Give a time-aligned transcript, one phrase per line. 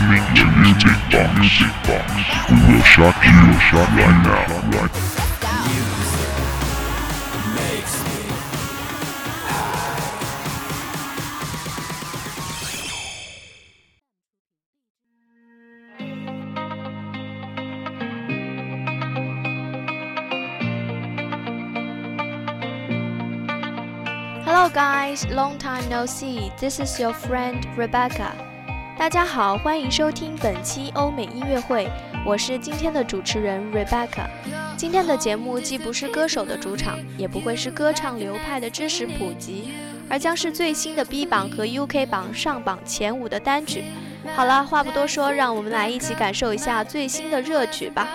[0.00, 1.38] listening to Music Box.
[1.38, 2.06] Music Box.
[2.50, 4.46] We will shock you, shock right now.
[4.70, 4.90] Right
[24.44, 26.52] Hello guys, long time no see.
[26.60, 28.57] This is your friend Rebecca.
[28.98, 31.88] 大家好，欢迎收听本期欧美音乐会，
[32.26, 34.26] 我是今天的主持人 Rebecca。
[34.76, 39.72] 今天的节目既不是歌手的主场，也不会是歌唱流派的知识普及，
[40.10, 43.84] 而将是最新的 B 榜和 UK 榜上榜前五的单曲。
[44.34, 48.08] 好了，话不多说，让我们来一起感受一下最新的热曲吧。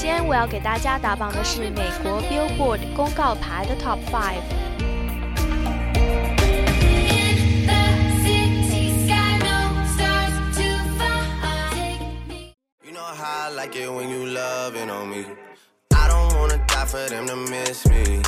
[0.00, 4.42] 先，我要给大家打榜的是美国 Billboard 公告牌的 Top Five。
[7.08, 7.74] in the
[8.22, 11.28] city sky, no stars to find.
[11.72, 12.54] Take me.
[12.84, 15.24] You know how I like it when you loving on me.
[15.94, 18.22] I don't wanna die for them to miss me.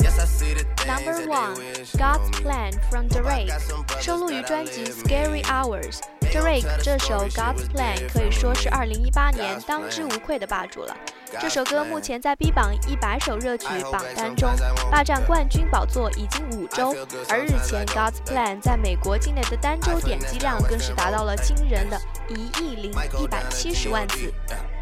[0.00, 2.42] Yes, I see the things Number that one, they wish God's on me.
[2.42, 3.52] Plan from Drake，
[4.00, 5.98] 收录于专辑《Scary Hours》。
[6.31, 10.95] Drake 这首 God's Plan 可以说是2018年当之无愧的霸主了。
[11.39, 14.49] 这首歌目前在 B 榜一百首热曲榜单中
[14.91, 16.95] 霸占冠军宝座已经五周，
[17.29, 24.31] 而日前 God's Plan 在美国境内的单周点击量更是达到了惊人的一亿零一百七十万次。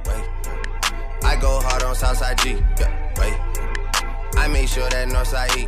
[0.05, 0.23] Wait.
[1.23, 2.57] I go hard on Southside G.
[2.77, 3.33] Yeah, wait.
[4.37, 5.67] I make sure that Northside E.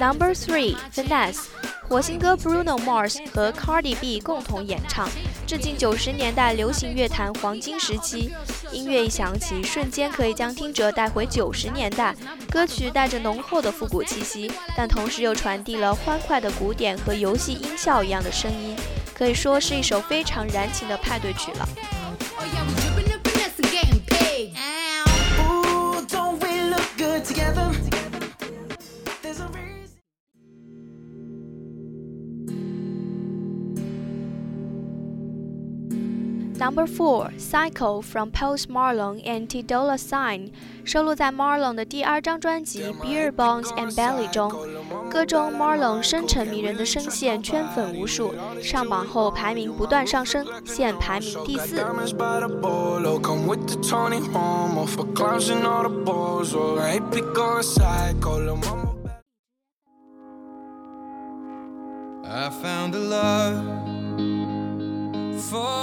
[0.00, 1.42] Number three, Finesse，
[1.86, 5.06] 火星哥 Bruno Mars 和 Cardi B 共同演唱，
[5.46, 8.32] 致敬九十年代流行乐坛黄金时期。
[8.72, 12.16] 音乐一响起，瞬间可以将听者带回九十年代。
[12.50, 18.74] 歌曲带着浓厚的复古气息，但同时又传递了欢快的鼓点和游戏音效一样的声音，
[19.12, 21.68] 可以说是一首非常燃情的派对曲了。
[36.59, 40.51] Number four, Psycho from Post Malone and T Dolla Sign，
[40.85, 44.49] 收录在 Marlon 的第二张专辑《Beer Bones and Belly》中。
[45.09, 51.75] 歌中 Marlon 深沉迷人的声线圈粉无数，上榜后排名不断上升，现排名第四。
[51.75, 56.55] Diamonds by the bolo, come with the Tony Homo for clowns and all the balls.
[56.55, 58.93] Oh, hey, pick a psycho, lil' mama.
[62.23, 63.55] I found a love
[65.39, 65.78] for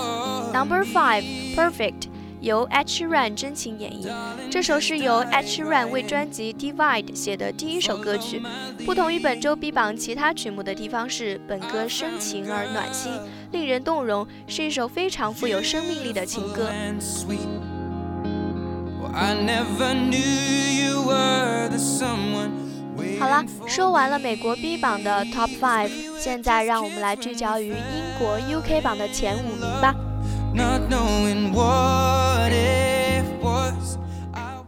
[0.57, 1.23] Number Five
[1.55, 2.07] Perfect
[2.41, 4.09] 由 H Run 真情演绎。
[4.49, 8.41] 这首是由 H Run 为专辑 Divide 写的第一首歌曲。
[8.83, 13.11] 不同于本周 B 榜其他曲目的地方是，本歌深情而暖心，
[13.51, 16.71] 令人动容，是一首非常富有生命力的情歌。
[23.19, 29.93] 好了，说完了美国 B 榜的 Top Five，现在让我们来聚焦于英国 UK 榜的前五名吧。
[30.53, 33.97] Not knowing what it was.
[34.33, 34.63] I.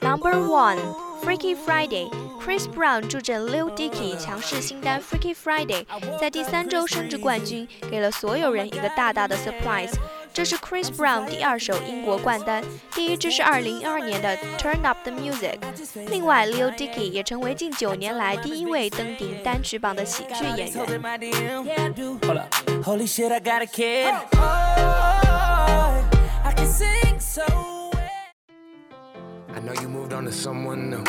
[0.00, 0.78] Number one,
[1.22, 5.84] Freaky Friday，Chris Brown 助阵 Lil Dicky 强势新单 Freaky Friday，
[6.20, 9.92] 在第三周升至冠军，给了所有人一个大大的 surprise。
[10.33, 12.63] 这是 Chris Brown 第二首英国冠单，
[12.93, 15.57] 第一支是2012年的 Turn Up the Music。
[16.07, 21.01] 另外，Lil Dicky 也成为近九年来第一位登顶单曲榜的喜剧演员。
[22.21, 22.53] Hold up.
[22.83, 24.13] Holy shit, I got a kid.
[24.33, 26.03] Oh,
[26.43, 27.43] I can sing so
[29.53, 31.03] I know you moved on to someone new.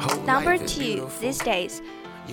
[0.00, 1.20] Whole Number life is two, beautiful.
[1.20, 1.80] These Days。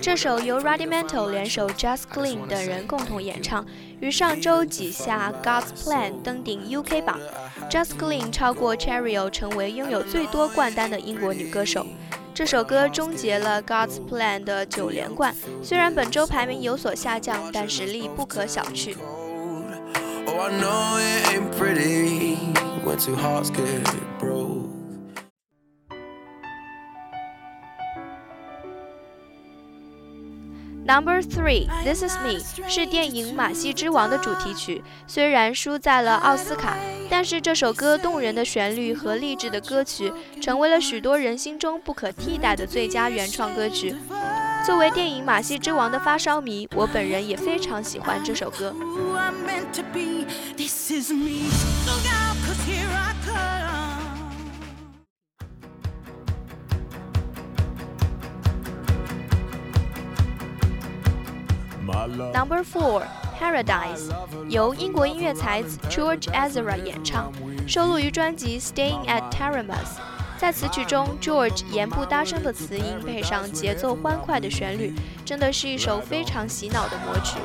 [0.01, 3.65] 这首由 Rudimental 联手 Just Clean 等人共同演唱，
[3.99, 7.19] 于上周挤下 God's Plan 登顶 UK 榜。
[7.69, 11.85] Just Clean 超过 Cherio 成为拥有最多冠单的英国女歌手。
[12.33, 15.33] 这首歌终结了 God's Plan 的九连冠，
[15.63, 18.95] 虽然本周排名有所下降，但实力不可小觑。
[30.85, 32.37] Number three, This Is Me
[32.69, 36.77] 是电影《马戏之王》的主题曲，虽然输在了奥斯卡，
[37.09, 43.95] 但是这首歌动人的旋律和励志的歌曲，成为了许多人心中不可替代的最佳原创歌曲。
[44.63, 48.71] 作为电影《马戏之王》的发烧迷，我本人也非常喜欢这首歌。
[62.07, 63.03] Number four,
[63.39, 64.11] Paradise
[64.47, 67.31] 由英国音乐才子 George Ezra 演唱，
[67.67, 69.65] 收录于专辑《Staying at Taramas》。
[70.37, 74.93] 在此曲中，George 言不搭声的词音配上节奏欢快的旋律，
[75.25, 77.37] 真的是一首非常洗脑的魔曲。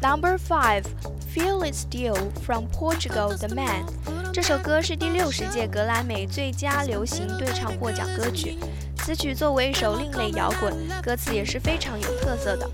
[0.00, 0.84] Number five,
[1.32, 3.84] Feel It Still from Portugal, The Man。
[4.32, 8.58] 这首歌是第六十届格莱美最佳流行对唱获奖歌曲。
[8.98, 12.68] 此曲作为一首另类摇滚，歌词也是非常有特色的。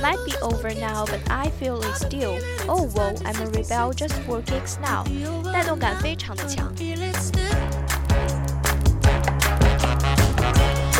[0.00, 2.40] Might be over now, but I feel it still.
[2.66, 5.04] Oh, whoa, I'm a rebel just for kicks now.
[5.52, 6.72] 带动感非常的强。
[6.76, 7.42] Feel it still.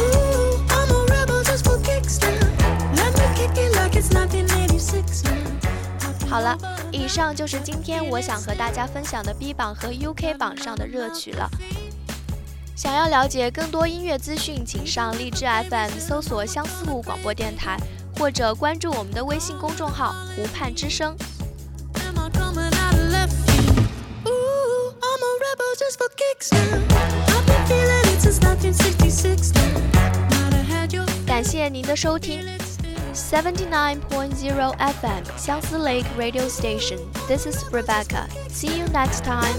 [0.01, 2.52] Ooh, I'm a rebel just for kicks now.
[6.34, 6.58] 好了，
[6.92, 11.48] 以上就是今天我想和大家分享的 B 榜和 UK 榜上的热曲了。
[12.76, 17.78] 想要了解更多音乐资讯，请上荔枝 FM 搜索相思湖广播电台，
[18.18, 21.16] 或者关注我们的微信公众号“湖畔之声
[22.04, 23.86] Am coming out of left field?
[24.26, 26.82] I'm a rebel just for kicks now.
[27.28, 29.62] I've been feeling it since 1966 now.
[30.32, 32.44] Might have had your ”。感谢您的收听
[33.14, 37.00] 79.0 FM South Lake Radio Station.
[37.28, 38.28] This is Rebecca.
[38.50, 39.54] See you next time.